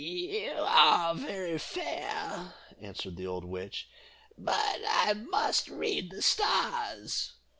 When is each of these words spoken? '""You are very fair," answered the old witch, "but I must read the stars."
'""You 0.01 0.55
are 0.67 1.13
very 1.13 1.59
fair," 1.59 2.55
answered 2.81 3.17
the 3.17 3.27
old 3.27 3.45
witch, 3.45 3.87
"but 4.35 4.81
I 4.89 5.13
must 5.13 5.67
read 5.69 6.09
the 6.09 6.23
stars." 6.23 7.33